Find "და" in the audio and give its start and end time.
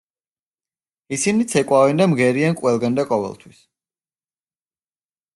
2.01-2.07, 2.99-3.05